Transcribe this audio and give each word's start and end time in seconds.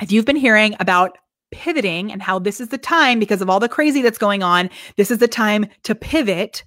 if 0.00 0.12
you've 0.12 0.24
been 0.24 0.36
hearing 0.36 0.76
about 0.80 1.18
pivoting 1.50 2.12
and 2.12 2.22
how 2.22 2.38
this 2.38 2.60
is 2.60 2.68
the 2.68 2.78
time 2.78 3.18
because 3.18 3.40
of 3.40 3.48
all 3.48 3.60
the 3.60 3.68
crazy 3.68 4.02
that's 4.02 4.18
going 4.18 4.42
on, 4.42 4.70
this 4.96 5.10
is 5.10 5.18
the 5.18 5.28
time 5.28 5.66
to 5.84 5.94
pivot. 5.94 6.64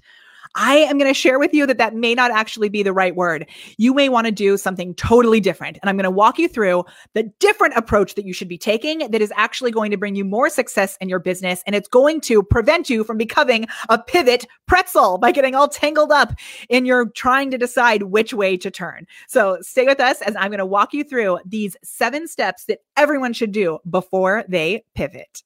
I 0.55 0.77
am 0.77 0.97
going 0.97 1.09
to 1.09 1.13
share 1.13 1.39
with 1.39 1.53
you 1.53 1.65
that 1.65 1.77
that 1.77 1.95
may 1.95 2.13
not 2.13 2.31
actually 2.31 2.69
be 2.69 2.83
the 2.83 2.93
right 2.93 3.15
word. 3.15 3.47
You 3.77 3.93
may 3.93 4.09
want 4.09 4.25
to 4.25 4.31
do 4.31 4.57
something 4.57 4.93
totally 4.95 5.39
different. 5.39 5.77
And 5.81 5.89
I'm 5.89 5.95
going 5.95 6.03
to 6.03 6.11
walk 6.11 6.37
you 6.37 6.47
through 6.47 6.83
the 7.13 7.23
different 7.39 7.75
approach 7.75 8.15
that 8.15 8.25
you 8.25 8.33
should 8.33 8.47
be 8.47 8.57
taking 8.57 9.09
that 9.11 9.21
is 9.21 9.31
actually 9.35 9.71
going 9.71 9.91
to 9.91 9.97
bring 9.97 10.15
you 10.15 10.25
more 10.25 10.49
success 10.49 10.97
in 10.99 11.09
your 11.09 11.19
business. 11.19 11.63
And 11.65 11.75
it's 11.75 11.87
going 11.87 12.21
to 12.21 12.43
prevent 12.43 12.89
you 12.89 13.03
from 13.03 13.17
becoming 13.17 13.67
a 13.89 13.97
pivot 13.97 14.45
pretzel 14.67 15.17
by 15.17 15.31
getting 15.31 15.55
all 15.55 15.67
tangled 15.67 16.11
up 16.11 16.33
in 16.69 16.85
your 16.85 17.09
trying 17.09 17.51
to 17.51 17.57
decide 17.57 18.03
which 18.03 18.33
way 18.33 18.57
to 18.57 18.69
turn. 18.71 19.07
So 19.27 19.57
stay 19.61 19.85
with 19.85 19.99
us 19.99 20.21
as 20.21 20.35
I'm 20.35 20.49
going 20.49 20.59
to 20.59 20.65
walk 20.65 20.93
you 20.93 21.03
through 21.03 21.39
these 21.45 21.75
seven 21.83 22.27
steps 22.27 22.65
that 22.65 22.79
everyone 22.97 23.33
should 23.33 23.51
do 23.51 23.79
before 23.89 24.43
they 24.47 24.83
pivot. 24.95 25.43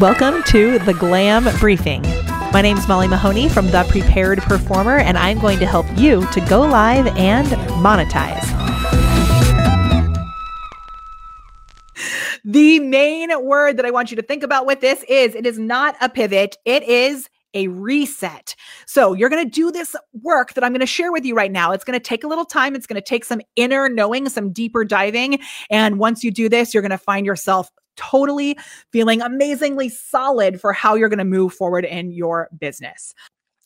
Welcome 0.00 0.44
to 0.44 0.78
the 0.78 0.94
Glam 0.94 1.48
Briefing. 1.58 2.02
My 2.52 2.62
name 2.62 2.78
is 2.78 2.86
Molly 2.86 3.08
Mahoney 3.08 3.48
from 3.48 3.66
The 3.66 3.84
Prepared 3.88 4.38
Performer, 4.38 4.98
and 4.98 5.18
I'm 5.18 5.40
going 5.40 5.58
to 5.58 5.66
help 5.66 5.86
you 5.96 6.24
to 6.30 6.40
go 6.42 6.60
live 6.60 7.08
and 7.16 7.48
monetize. 7.82 8.46
The 12.44 12.78
main 12.78 13.44
word 13.44 13.76
that 13.78 13.84
I 13.84 13.90
want 13.90 14.12
you 14.12 14.16
to 14.18 14.22
think 14.22 14.44
about 14.44 14.66
with 14.66 14.80
this 14.80 15.02
is 15.08 15.34
it 15.34 15.44
is 15.44 15.58
not 15.58 15.96
a 16.00 16.08
pivot, 16.08 16.56
it 16.64 16.84
is 16.84 17.28
a 17.54 17.66
reset. 17.66 18.54
So 18.86 19.14
you're 19.14 19.30
going 19.30 19.44
to 19.44 19.50
do 19.50 19.72
this 19.72 19.96
work 20.12 20.54
that 20.54 20.62
I'm 20.62 20.70
going 20.70 20.80
to 20.80 20.86
share 20.86 21.10
with 21.10 21.24
you 21.24 21.34
right 21.34 21.50
now. 21.50 21.72
It's 21.72 21.82
going 21.82 21.98
to 21.98 22.04
take 22.04 22.22
a 22.22 22.28
little 22.28 22.44
time. 22.44 22.76
It's 22.76 22.86
going 22.86 23.00
to 23.00 23.06
take 23.06 23.24
some 23.24 23.40
inner 23.56 23.88
knowing, 23.88 24.28
some 24.28 24.52
deeper 24.52 24.84
diving. 24.84 25.40
And 25.70 25.98
once 25.98 26.22
you 26.22 26.30
do 26.30 26.48
this, 26.48 26.72
you're 26.72 26.82
going 26.82 26.90
to 26.90 26.98
find 26.98 27.26
yourself 27.26 27.70
totally 27.98 28.56
feeling 28.92 29.20
amazingly 29.20 29.88
solid 29.88 30.60
for 30.60 30.72
how 30.72 30.94
you're 30.94 31.10
going 31.10 31.18
to 31.18 31.24
move 31.24 31.52
forward 31.52 31.84
in 31.84 32.12
your 32.12 32.48
business. 32.58 33.14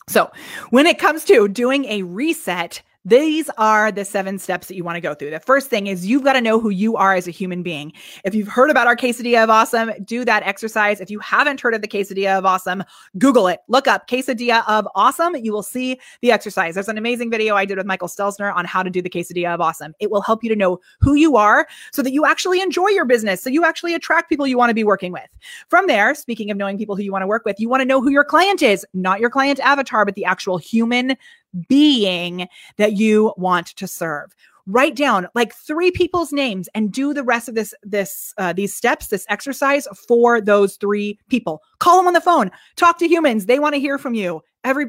So, 0.09 0.31
when 0.71 0.87
it 0.87 0.99
comes 0.99 1.25
to 1.27 1.47
doing 1.47 1.85
a 1.85 2.03
reset, 2.03 2.83
these 3.05 3.51
are 3.59 3.91
the 3.91 4.05
seven 4.05 4.39
steps 4.39 4.69
that 4.69 4.77
you 4.77 4.85
want 4.85 4.97
to 4.97 5.01
go 5.01 5.15
through. 5.15 5.31
The 5.31 5.41
first 5.41 5.69
thing 5.69 5.89
is 5.89 6.07
you've 6.07 6.23
got 6.23 6.35
to 6.35 6.41
know 6.41 6.61
who 6.61 6.71
you 6.71 6.97
are 6.97 7.15
as 7.15 7.27
a 7.27 7.33
human 7.33 7.63
being. 7.63 7.93
If 8.25 8.35
you've 8.35 8.49
heard 8.49 8.71
about 8.71 8.87
our 8.87 8.97
quesadilla 8.97 9.43
of 9.43 9.51
awesome, 9.51 9.93
do 10.05 10.25
that 10.25 10.43
exercise. 10.45 11.01
If 11.01 11.11
you 11.11 11.19
haven't 11.19 11.61
heard 11.61 11.75
of 11.75 11.83
the 11.83 11.89
quesadilla 11.89 12.39
of 12.39 12.47
awesome, 12.47 12.85
Google 13.19 13.49
it. 13.49 13.61
Look 13.69 13.89
up 13.89 14.09
quesadilla 14.09 14.63
of 14.69 14.87
awesome. 14.95 15.35
You 15.37 15.53
will 15.53 15.63
see 15.63 15.99
the 16.21 16.31
exercise. 16.31 16.75
There's 16.75 16.89
an 16.89 16.99
amazing 16.99 17.31
video 17.31 17.57
I 17.57 17.65
did 17.65 17.77
with 17.79 17.87
Michael 17.87 18.09
Stelzner 18.09 18.55
on 18.55 18.65
how 18.65 18.83
to 18.83 18.91
do 18.91 19.03
the 19.03 19.11
quesadilla 19.11 19.55
of 19.55 19.61
awesome. 19.61 19.95
It 19.99 20.11
will 20.11 20.23
help 20.23 20.45
you 20.45 20.49
to 20.51 20.57
know 20.57 20.79
who 21.01 21.15
you 21.15 21.37
are 21.37 21.67
so 21.93 22.03
that 22.03 22.13
you 22.13 22.25
actually 22.25 22.61
enjoy 22.61 22.89
your 22.89 23.05
business. 23.05 23.43
So 23.43 23.51
you 23.51 23.65
actually 23.65 23.95
attract 23.95 24.29
people 24.29 24.47
you 24.47 24.59
want 24.59 24.71
to 24.71 24.75
be 24.75 24.85
working 24.85 25.13
with. 25.13 25.29
From 25.69 25.87
there, 25.89 26.15
speaking 26.15 26.51
of 26.51 26.57
knowing 26.57 26.79
people 26.79 26.95
who 26.95 27.03
you 27.03 27.11
want 27.11 27.23
to 27.23 27.27
work 27.27 27.45
with, 27.45 27.59
you 27.59 27.69
want 27.69 27.81
to 27.81 27.87
know 27.87 28.01
who 28.01 28.11
your 28.11 28.25
client 28.25 28.63
is, 28.63 28.87
not 28.95 29.19
your 29.19 29.31
client 29.31 29.59
avatar, 29.61 30.05
but 30.05 30.15
the 30.15 30.25
actual 30.25 30.59
human 30.59 31.17
being 31.69 32.49
that 32.77 32.95
you 32.95 33.33
want 33.37 33.69
to 33.69 33.87
serve. 33.87 34.35
Write 34.67 34.95
down 34.95 35.27
like 35.35 35.53
three 35.55 35.91
people's 35.91 36.33
names 36.33 36.69
and 36.75 36.93
do 36.93 37.13
the 37.13 37.25
rest 37.25 37.49
of 37.49 37.57
this 37.57 37.75
this 37.83 38.33
uh, 38.39 38.53
these 38.53 38.73
steps 38.73 39.09
this 39.09 39.27
exercise 39.29 39.89
for 40.07 40.41
those 40.41 40.77
three 40.77 41.19
people. 41.29 41.63
Call 41.81 41.97
them 41.97 42.07
on 42.07 42.13
the 42.13 42.21
phone. 42.21 42.51
Talk 42.77 42.99
to 42.99 43.09
humans. 43.09 43.47
They 43.47 43.59
want 43.59 43.75
to 43.75 43.81
hear 43.81 43.99
from 43.99 44.15
you. 44.15 44.41
Every 44.63 44.87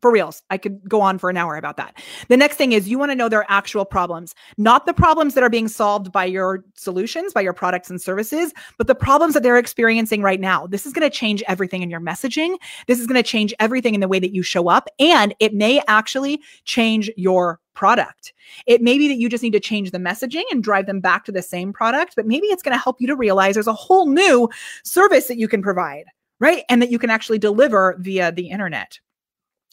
for 0.00 0.10
reals. 0.12 0.42
I 0.50 0.58
could 0.58 0.88
go 0.88 1.00
on 1.00 1.18
for 1.18 1.30
an 1.30 1.36
hour 1.36 1.56
about 1.56 1.76
that. 1.76 2.00
The 2.28 2.36
next 2.36 2.56
thing 2.56 2.72
is 2.72 2.88
you 2.88 2.98
want 2.98 3.10
to 3.10 3.16
know 3.16 3.28
their 3.28 3.44
actual 3.48 3.84
problems, 3.84 4.34
not 4.56 4.86
the 4.86 4.94
problems 4.94 5.34
that 5.34 5.42
are 5.42 5.50
being 5.50 5.68
solved 5.68 6.12
by 6.12 6.24
your 6.24 6.64
solutions, 6.74 7.32
by 7.32 7.40
your 7.40 7.52
products 7.52 7.90
and 7.90 8.00
services, 8.00 8.52
but 8.76 8.86
the 8.86 8.94
problems 8.94 9.34
that 9.34 9.42
they're 9.42 9.58
experiencing 9.58 10.22
right 10.22 10.40
now. 10.40 10.66
This 10.66 10.86
is 10.86 10.92
going 10.92 11.08
to 11.08 11.14
change 11.14 11.42
everything 11.48 11.82
in 11.82 11.90
your 11.90 12.00
messaging. 12.00 12.56
This 12.86 13.00
is 13.00 13.06
going 13.06 13.22
to 13.22 13.28
change 13.28 13.54
everything 13.58 13.94
in 13.94 14.00
the 14.00 14.08
way 14.08 14.18
that 14.18 14.34
you 14.34 14.42
show 14.42 14.68
up, 14.68 14.88
and 14.98 15.34
it 15.40 15.54
may 15.54 15.82
actually 15.88 16.40
change 16.64 17.10
your 17.16 17.60
product. 17.74 18.32
It 18.66 18.82
may 18.82 18.98
be 18.98 19.06
that 19.08 19.18
you 19.18 19.28
just 19.28 19.42
need 19.42 19.52
to 19.52 19.60
change 19.60 19.92
the 19.92 19.98
messaging 19.98 20.42
and 20.50 20.64
drive 20.64 20.86
them 20.86 21.00
back 21.00 21.24
to 21.26 21.32
the 21.32 21.42
same 21.42 21.72
product, 21.72 22.14
but 22.16 22.26
maybe 22.26 22.46
it's 22.48 22.62
going 22.62 22.76
to 22.76 22.82
help 22.82 23.00
you 23.00 23.06
to 23.06 23.14
realize 23.14 23.54
there's 23.54 23.68
a 23.68 23.72
whole 23.72 24.06
new 24.06 24.48
service 24.82 25.28
that 25.28 25.38
you 25.38 25.46
can 25.46 25.62
provide, 25.62 26.04
right? 26.40 26.64
And 26.68 26.82
that 26.82 26.90
you 26.90 26.98
can 26.98 27.10
actually 27.10 27.38
deliver 27.38 27.96
via 28.00 28.32
the 28.32 28.50
internet 28.50 28.98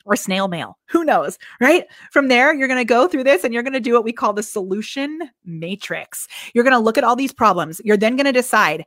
or 0.06 0.16
snail 0.16 0.48
mail. 0.48 0.78
Who 0.88 1.04
knows, 1.04 1.38
right? 1.60 1.86
From 2.12 2.28
there, 2.28 2.54
you're 2.54 2.68
going 2.68 2.80
to 2.80 2.86
go 2.86 3.08
through 3.08 3.24
this 3.24 3.44
and 3.44 3.54
you're 3.54 3.64
going 3.64 3.74
to 3.74 3.80
do 3.80 3.94
what 3.94 4.04
we 4.04 4.14
call 4.14 4.34
the 4.34 4.44
solution 4.44 5.20
matrix. 5.44 6.28
You're 6.54 6.64
going 6.64 6.76
to 6.76 6.80
look 6.80 6.98
at 6.98 7.04
all 7.04 7.16
these 7.16 7.34
problems. 7.34 7.82
You're 7.84 7.98
then 7.98 8.16
going 8.16 8.26
to 8.26 8.32
decide 8.32 8.86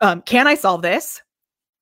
um, 0.00 0.22
can 0.22 0.46
I 0.46 0.54
solve 0.54 0.82
this? 0.82 1.22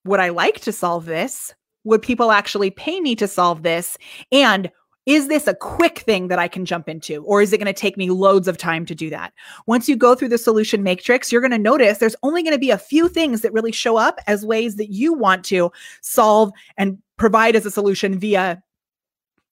Would 0.05 0.21
I 0.21 0.29
like 0.29 0.61
to 0.61 0.73
solve 0.73 1.07
this? 1.07 1.55
Would 1.85 2.03
people 2.03 2.31
actually 2.31 2.71
pay 2.71 3.01
me 3.01 3.17
to 3.17 3.27
solve 3.27 3.63
this? 3.63 3.97
And 4.31 4.71
is 5.07 5.27
this 5.27 5.49
a 5.49 5.55
quick 5.55 6.01
thing 6.01 6.29
that 6.29 6.39
I 6.39 6.47
can 6.47 6.65
jump 6.65 6.89
into, 6.89 7.25
or 7.25 7.43
is 7.43 7.53
it 7.53 7.59
going 7.59 7.67
to 7.67 7.73
take 7.73 7.97
me 7.97 8.11
loads 8.11 8.47
of 8.47 8.57
time 8.57 8.87
to 8.87 8.95
do 8.95 9.11
that? 9.11 9.33
Once 9.67 9.89
you 9.89 9.97
go 9.97 10.15
through 10.15 10.29
the 10.29 10.39
solution 10.39 10.85
matrix, 10.85 11.33
you're 11.33 11.41
going 11.41 11.51
to 11.51 11.59
notice 11.59 11.99
there's 11.99 12.15
only 12.23 12.43
going 12.43 12.55
to 12.55 12.59
be 12.59 12.71
a 12.71 12.79
few 12.79 13.09
things 13.09 13.41
that 13.41 13.53
really 13.53 13.73
show 13.73 13.97
up 13.97 14.21
as 14.29 14.47
ways 14.47 14.77
that 14.77 14.93
you 14.93 15.13
want 15.13 15.45
to 15.47 15.73
solve 16.03 16.53
and 16.77 16.99
provide 17.23 17.55
as 17.55 17.65
a 17.65 17.71
solution 17.71 18.19
via 18.19 18.61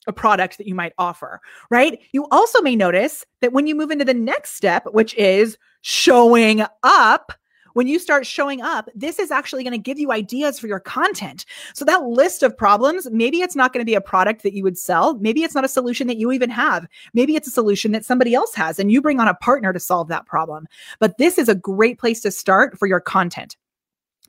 a 0.08 0.12
product 0.12 0.58
that 0.58 0.66
you 0.66 0.75
might 0.75 0.92
offer, 0.98 1.41
right? 1.70 2.00
You 2.10 2.26
also 2.32 2.60
may 2.62 2.75
notice 2.75 3.25
that 3.42 3.53
when 3.53 3.69
you 3.69 3.76
move 3.76 3.92
into 3.92 4.04
the 4.04 4.12
next 4.12 4.56
step, 4.56 4.86
which 4.91 5.14
is 5.14 5.56
showing 5.82 6.64
up, 6.82 7.31
when 7.75 7.86
you 7.86 8.00
start 8.00 8.26
showing 8.26 8.60
up, 8.60 8.88
this 8.97 9.20
is 9.20 9.31
actually 9.31 9.62
going 9.62 9.70
to 9.70 9.78
give 9.78 10.00
you 10.00 10.10
ideas 10.10 10.58
for 10.58 10.66
your 10.66 10.81
content. 10.81 11.44
So 11.72 11.84
that 11.84 12.03
list 12.03 12.42
of 12.42 12.58
problems, 12.58 13.08
maybe 13.12 13.41
it's 13.41 13.54
not 13.54 13.72
going 13.72 13.82
to 13.82 13.88
be 13.88 13.94
a 13.94 14.00
product 14.00 14.42
that 14.42 14.52
you 14.52 14.64
would 14.64 14.76
sell. 14.76 15.14
Maybe 15.19 15.44
it's 15.44 15.54
not 15.54 15.64
a 15.64 15.69
solution 15.69 16.08
that 16.08 16.16
you 16.16 16.32
even 16.32 16.50
have. 16.50 16.88
Maybe 17.14 17.37
it's 17.37 17.47
a 17.47 17.52
solution 17.52 17.92
that 17.92 18.04
somebody 18.04 18.34
else 18.34 18.52
has 18.56 18.81
and 18.81 18.91
you 18.91 19.00
bring 19.00 19.20
on 19.20 19.28
a 19.28 19.34
partner 19.34 19.72
to 19.72 19.78
solve 19.78 20.08
that 20.08 20.26
problem. 20.26 20.66
But 20.98 21.19
this 21.19 21.38
is 21.38 21.48
a 21.48 21.54
great 21.54 22.00
place 22.00 22.20
to 22.22 22.32
start 22.32 22.76
for 22.76 22.88
your 22.88 23.00
content 23.00 23.56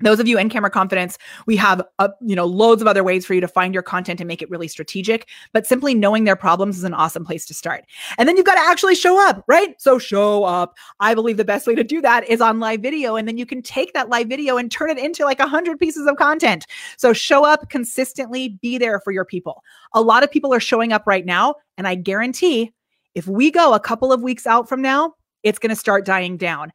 those 0.02 0.20
of 0.20 0.28
you 0.28 0.38
in 0.38 0.50
camera 0.50 0.70
confidence 0.70 1.18
we 1.46 1.56
have 1.56 1.82
uh, 2.00 2.10
you 2.22 2.36
know 2.36 2.46
loads 2.46 2.82
of 2.82 2.88
other 2.88 3.04
ways 3.04 3.26
for 3.26 3.34
you 3.34 3.42
to 3.42 3.48
find 3.48 3.74
your 3.74 3.84
content 3.84 4.20
and 4.20 4.28
make 4.28 4.42
it 4.42 4.50
really 4.50 4.68
strategic 4.68 5.28
but 5.54 5.66
simply 5.66 5.94
knowing 5.94 6.24
their 6.24 6.36
problems 6.36 6.78
is 6.78 6.84
an 6.84 6.94
awesome 6.94 7.26
place 7.26 7.46
to 7.46 7.54
start. 7.54 7.86
And 8.18 8.28
then 8.28 8.38
you've 8.38 8.46
got 8.46 8.56
to 8.56 8.70
actually 8.70 8.96
show 8.96 9.20
up 9.28 9.44
right? 9.48 9.80
So 9.82 10.00
show 10.00 10.44
up. 10.44 10.76
I 11.00 11.14
believe 11.14 11.38
the 11.38 11.46
best 11.46 11.68
way 11.68 11.76
to 11.76 11.84
do 11.84 12.02
that 12.02 12.28
is 12.30 12.42
on 12.42 12.60
live 12.60 12.82
video 12.82 13.16
and 13.16 13.28
then 13.28 13.38
you 13.38 13.46
can 13.46 13.62
take 13.62 13.94
that 13.94 14.10
live 14.10 14.28
video 14.28 14.58
and 14.58 14.72
turn 14.72 14.90
it 14.90 14.98
into 14.98 15.26
like 15.26 15.40
a 15.40 15.48
hundred 15.48 15.80
pieces 15.80 16.08
of 16.08 16.16
content. 16.18 16.66
So 16.98 17.14
show 17.14 17.46
up 17.46 17.70
consistently 17.70 18.60
be 18.62 18.78
there 18.78 19.00
for 19.00 19.12
your 19.12 19.26
people. 19.26 19.64
A 19.94 20.02
lot 20.02 20.24
of 20.24 20.32
people 20.32 20.54
are 20.54 20.60
showing 20.60 20.94
up 20.94 21.04
right 21.06 21.26
now 21.26 21.56
and 21.78 21.88
i 21.88 21.96
guarantee 21.96 22.72
if 23.16 23.28
we 23.28 23.50
go 23.50 23.74
a 23.74 23.80
couple 23.80 24.12
of 24.12 24.22
weeks 24.22 24.46
out 24.46 24.68
from 24.70 24.82
now 24.82 25.14
it's 25.44 25.60
going 25.60 25.70
to 25.70 25.76
start 25.76 26.06
dying 26.06 26.38
down. 26.38 26.72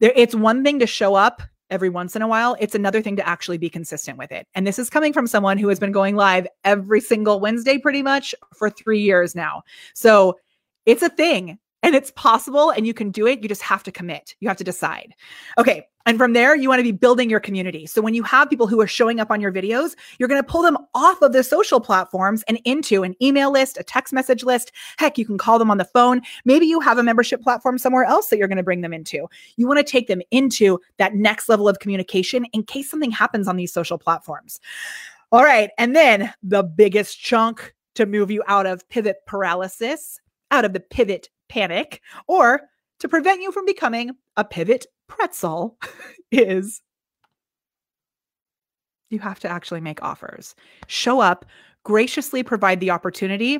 There, 0.00 0.12
it's 0.14 0.34
one 0.34 0.64
thing 0.64 0.78
to 0.80 0.86
show 0.86 1.14
up 1.14 1.42
every 1.72 1.88
once 1.88 2.14
in 2.14 2.22
a 2.22 2.28
while. 2.28 2.56
It's 2.60 2.74
another 2.74 3.02
thing 3.02 3.16
to 3.16 3.28
actually 3.28 3.58
be 3.58 3.70
consistent 3.70 4.18
with 4.18 4.30
it. 4.30 4.46
And 4.54 4.66
this 4.66 4.78
is 4.78 4.90
coming 4.90 5.12
from 5.12 5.26
someone 5.26 5.58
who 5.58 5.68
has 5.68 5.80
been 5.80 5.92
going 5.92 6.14
live 6.14 6.46
every 6.64 7.00
single 7.00 7.40
Wednesday 7.40 7.78
pretty 7.78 8.02
much 8.02 8.34
for 8.54 8.70
three 8.70 9.00
years 9.00 9.34
now. 9.34 9.62
So 9.94 10.38
it's 10.86 11.02
a 11.02 11.08
thing 11.08 11.58
and 11.82 11.94
it's 11.94 12.10
possible 12.12 12.70
and 12.70 12.86
you 12.86 12.94
can 12.94 13.10
do 13.10 13.26
it. 13.26 13.42
You 13.42 13.48
just 13.48 13.62
have 13.62 13.82
to 13.84 13.92
commit. 13.92 14.34
You 14.40 14.48
have 14.48 14.56
to 14.58 14.64
decide. 14.64 15.14
Okay. 15.58 15.86
And 16.04 16.18
from 16.18 16.32
there, 16.32 16.56
you 16.56 16.68
want 16.68 16.80
to 16.80 16.84
be 16.84 16.90
building 16.90 17.30
your 17.30 17.38
community. 17.38 17.86
So 17.86 18.02
when 18.02 18.14
you 18.14 18.24
have 18.24 18.50
people 18.50 18.66
who 18.66 18.80
are 18.80 18.88
showing 18.88 19.20
up 19.20 19.30
on 19.30 19.40
your 19.40 19.52
videos, 19.52 19.94
you're 20.18 20.28
going 20.28 20.42
to 20.42 20.48
pull 20.48 20.62
them 20.62 20.76
off 20.94 21.22
of 21.22 21.32
the 21.32 21.44
social 21.44 21.80
platforms 21.80 22.42
and 22.48 22.58
into 22.64 23.04
an 23.04 23.14
email 23.22 23.52
list, 23.52 23.78
a 23.78 23.84
text 23.84 24.12
message 24.12 24.42
list. 24.42 24.72
Heck, 24.98 25.16
you 25.16 25.24
can 25.24 25.38
call 25.38 25.60
them 25.60 25.70
on 25.70 25.78
the 25.78 25.84
phone. 25.84 26.20
Maybe 26.44 26.66
you 26.66 26.80
have 26.80 26.98
a 26.98 27.04
membership 27.04 27.40
platform 27.40 27.78
somewhere 27.78 28.04
else 28.04 28.28
that 28.28 28.38
you're 28.38 28.48
going 28.48 28.56
to 28.56 28.64
bring 28.64 28.80
them 28.80 28.92
into. 28.92 29.28
You 29.56 29.68
want 29.68 29.78
to 29.78 29.84
take 29.84 30.08
them 30.08 30.22
into 30.32 30.80
that 30.96 31.14
next 31.14 31.48
level 31.48 31.68
of 31.68 31.78
communication 31.78 32.46
in 32.46 32.64
case 32.64 32.90
something 32.90 33.12
happens 33.12 33.46
on 33.46 33.56
these 33.56 33.72
social 33.72 33.98
platforms. 33.98 34.58
All 35.30 35.44
right. 35.44 35.70
And 35.78 35.94
then 35.94 36.34
the 36.42 36.64
biggest 36.64 37.20
chunk 37.20 37.74
to 37.94 38.06
move 38.06 38.30
you 38.30 38.42
out 38.48 38.66
of 38.66 38.88
pivot 38.88 39.18
paralysis, 39.26 40.20
out 40.50 40.64
of 40.64 40.72
the 40.72 40.80
pivot 40.80 41.28
panic 41.52 42.00
or 42.26 42.62
to 42.98 43.08
prevent 43.08 43.42
you 43.42 43.52
from 43.52 43.66
becoming 43.66 44.12
a 44.38 44.44
pivot 44.44 44.86
pretzel 45.06 45.76
is 46.32 46.80
you 49.10 49.18
have 49.18 49.38
to 49.40 49.48
actually 49.48 49.82
make 49.82 50.02
offers. 50.02 50.54
Show 50.86 51.20
up, 51.20 51.44
graciously 51.84 52.42
provide 52.42 52.80
the 52.80 52.90
opportunity 52.90 53.58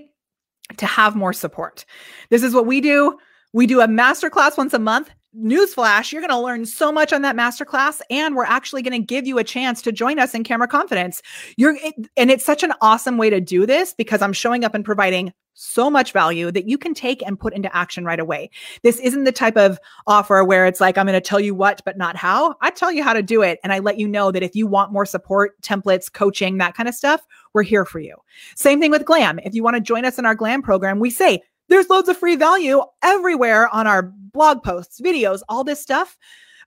to 0.79 0.87
have 0.87 1.15
more 1.15 1.35
support. 1.35 1.85
This 2.31 2.43
is 2.43 2.55
what 2.55 2.65
we 2.65 2.81
do. 2.81 3.19
We 3.53 3.67
do 3.67 3.83
a 3.83 3.87
masterclass 3.87 4.57
once 4.57 4.73
a 4.73 4.79
month 4.79 5.11
newsflash, 5.37 6.13
you're 6.13 6.21
going 6.21 6.31
to 6.31 6.39
learn 6.39 6.67
so 6.67 6.93
much 6.93 7.13
on 7.13 7.23
that 7.23 7.37
masterclass. 7.37 8.01
And 8.11 8.37
we're 8.37 8.45
actually 8.45 8.83
going 8.83 9.01
to 9.01 9.07
give 9.07 9.27
you 9.27 9.39
a 9.39 9.45
chance 9.45 9.83
to 9.83 9.93
join 9.93 10.19
us 10.19 10.35
in 10.35 10.45
Camera 10.45 10.69
Confidence. 10.69 11.23
You're, 11.57 11.77
and 12.17 12.31
it's 12.31 12.45
such 12.45 12.63
an 12.63 12.73
awesome 12.81 13.17
way 13.17 13.31
to 13.31 13.41
do 13.41 13.67
this 13.67 13.95
because 13.95 14.23
I'm 14.23 14.33
showing 14.33 14.65
up 14.65 14.75
and 14.75 14.85
providing 14.85 15.33
so 15.55 15.91
much 15.91 16.13
value 16.13 16.51
that 16.51 16.67
you 16.67 16.79
can 16.79 16.95
take 16.95 17.25
and 17.27 17.39
put 17.39 17.53
into 17.53 17.75
action 17.77 18.05
right 18.05 18.19
away. 18.19 18.51
This 18.83 18.99
isn't 19.01 19.25
the 19.25 19.33
type 19.33 19.57
of 19.57 19.79
offer 20.07 20.43
where 20.45 20.67
it's 20.67 20.81
like, 20.81 20.97
I'm 20.97 21.07
going 21.07 21.15
to 21.15 21.21
tell 21.21 21.41
you 21.41 21.55
what, 21.55 21.83
but 21.85 21.99
not 21.99 22.17
how. 22.17 22.55
I 22.63 22.71
tell 22.71 22.91
you 22.91 23.03
how 23.03 23.13
to 23.13 23.23
do 23.23 23.43
it. 23.43 23.59
And 23.63 23.73
I 23.73 23.79
let 23.79 23.99
you 23.99 24.09
know 24.09 24.33
that 24.33 24.43
if 24.43 24.57
you 24.57 24.67
want 24.67 24.93
more 24.93 25.05
support, 25.05 25.61
templates, 25.61 26.11
coaching, 26.11 26.59
that 26.59 26.75
kind 26.75 26.89
of 26.89 26.95
stuff, 26.95 27.23
we're 27.53 27.63
here 27.63 27.85
for 27.85 28.01
you. 28.01 28.17
Same 28.57 28.81
thing 28.81 28.91
with 28.91 29.05
Glam. 29.05 29.39
If 29.41 29.55
you 29.55 29.63
want 29.63 29.77
to 29.77 29.81
join 29.81 30.05
us 30.05 30.19
in 30.19 30.25
our 30.25 30.35
Glam 30.35 30.63
program, 30.63 30.99
we 30.99 31.11
say 31.11 31.43
there's 31.73 31.91
loads 31.91 32.09
of 32.09 32.17
free 32.17 32.37
value 32.37 32.83
everywhere 33.03 33.69
on 33.75 33.87
our 33.87 34.03
blog 34.03 34.63
posts, 34.63 35.01
videos, 35.01 35.41
all 35.49 35.65
this 35.65 35.81
stuff. 35.81 36.17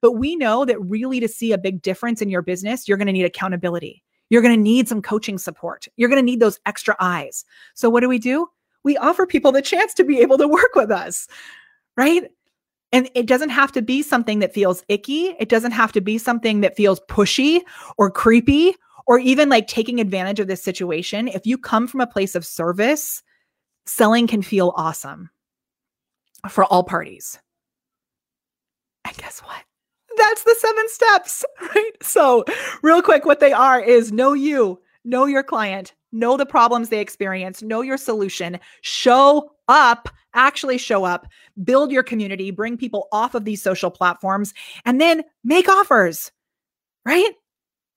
But 0.02 0.14
we 0.14 0.36
know 0.36 0.66
that 0.66 0.82
really 0.82 1.20
to 1.20 1.28
see 1.28 1.52
a 1.52 1.58
big 1.58 1.82
difference 1.82 2.22
in 2.22 2.30
your 2.30 2.42
business, 2.42 2.88
you're 2.88 2.98
going 2.98 3.08
to 3.08 3.14
need 3.14 3.26
accountability. 3.26 4.04
You're 4.30 4.42
going 4.42 4.56
to 4.56 4.62
need 4.62 4.88
some 4.88 5.02
coaching 5.02 5.38
support. 5.38 5.88
You're 5.96 6.10
going 6.10 6.22
to 6.22 6.26
need 6.26 6.40
those 6.40 6.60
extra 6.66 6.96
eyes. 7.00 7.46
So, 7.76 7.90
what 7.90 8.02
do 8.02 8.10
we 8.10 8.20
do? 8.20 8.48
We 8.84 8.98
offer 8.98 9.26
people 9.26 9.52
the 9.52 9.62
chance 9.62 9.94
to 9.96 10.04
be 10.04 10.20
able 10.20 10.38
to 10.38 10.48
work 10.48 10.76
with 10.76 10.92
us, 10.92 11.28
right? 11.96 12.24
And 12.92 13.10
it 13.14 13.28
doesn't 13.28 13.50
have 13.50 13.72
to 13.74 13.82
be 13.82 14.02
something 14.02 14.40
that 14.40 14.54
feels 14.54 14.84
icky. 14.88 15.36
It 15.40 15.50
doesn't 15.50 15.72
have 15.72 15.92
to 15.94 16.02
be 16.02 16.18
something 16.18 16.62
that 16.62 16.76
feels 16.76 17.00
pushy 17.10 17.62
or 17.98 18.10
creepy 18.10 18.76
or 19.08 19.20
even 19.20 19.50
like 19.50 19.68
taking 19.68 20.00
advantage 20.00 20.40
of 20.40 20.48
this 20.48 20.64
situation. 20.64 21.28
If 21.28 21.46
you 21.46 21.58
come 21.58 21.88
from 21.88 22.02
a 22.02 22.08
place 22.08 22.36
of 22.36 22.46
service, 22.46 23.22
selling 23.86 24.28
can 24.28 24.42
feel 24.42 24.74
awesome 24.76 25.30
for 26.50 26.66
all 26.66 26.84
parties. 26.84 27.40
And 29.06 29.16
guess 29.18 29.40
what? 29.40 29.64
That's 30.18 30.44
the 30.44 30.56
seven 30.60 30.90
steps, 30.90 31.46
right? 31.62 31.92
So, 32.02 32.46
real 32.82 33.02
quick, 33.02 33.26
what 33.26 33.40
they 33.40 33.54
are 33.54 33.80
is 33.80 34.12
know 34.12 34.34
you, 34.34 34.80
know 35.04 35.26
your 35.26 35.44
client, 35.44 35.94
know 36.12 36.38
the 36.38 36.46
problems 36.46 36.90
they 36.90 37.00
experience, 37.00 37.62
know 37.62 37.82
your 37.82 37.98
solution, 37.98 38.60
show 38.82 39.52
up, 39.68 40.10
actually 40.34 40.78
show 40.78 41.04
up, 41.04 41.28
build 41.64 41.92
your 41.92 42.04
community, 42.04 42.52
bring 42.52 42.78
people 42.78 43.08
off 43.12 43.36
of 43.36 43.46
these 43.46 43.62
social 43.62 43.92
platforms, 43.92 44.54
and 44.86 45.00
then 45.02 45.24
make 45.44 45.68
offers, 45.68 46.32
right? 47.06 47.32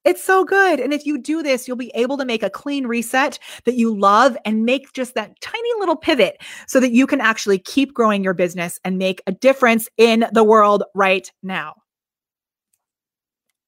It's 0.04 0.22
so 0.22 0.44
good. 0.44 0.80
And 0.80 0.92
if 0.92 1.04
you 1.04 1.18
do 1.18 1.42
this, 1.42 1.66
you'll 1.66 1.76
be 1.76 1.92
able 1.94 2.16
to 2.18 2.24
make 2.24 2.42
a 2.42 2.50
clean 2.50 2.86
reset 2.86 3.38
that 3.64 3.74
you 3.74 3.94
love 3.94 4.36
and 4.44 4.64
make 4.64 4.92
just 4.92 5.14
that 5.14 5.38
tiny 5.40 5.68
little 5.78 5.96
pivot 5.96 6.40
so 6.66 6.80
that 6.80 6.92
you 6.92 7.06
can 7.06 7.20
actually 7.20 7.58
keep 7.58 7.92
growing 7.92 8.24
your 8.24 8.34
business 8.34 8.78
and 8.84 8.96
make 8.96 9.20
a 9.26 9.32
difference 9.32 9.88
in 9.98 10.26
the 10.32 10.44
world 10.44 10.84
right 10.94 11.30
now. 11.42 11.74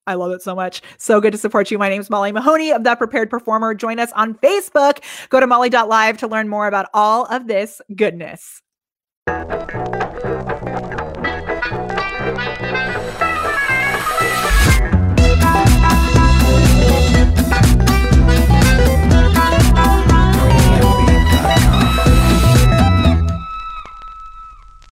I 0.06 0.14
love 0.14 0.32
it 0.32 0.42
so 0.42 0.54
much. 0.54 0.82
So 0.98 1.20
good 1.20 1.32
to 1.32 1.38
support 1.38 1.70
you. 1.70 1.78
My 1.78 1.88
name 1.88 2.00
is 2.00 2.10
Molly 2.10 2.32
Mahoney 2.32 2.72
of 2.72 2.84
The 2.84 2.96
Prepared 2.96 3.30
Performer. 3.30 3.74
Join 3.74 3.98
us 4.00 4.10
on 4.12 4.34
Facebook. 4.34 4.98
Go 5.28 5.40
to 5.40 5.46
molly.live 5.46 6.18
to 6.18 6.26
learn 6.26 6.48
more 6.48 6.66
about 6.66 6.86
all 6.94 7.26
of 7.26 7.46
this 7.46 7.80
goodness. 7.94 8.62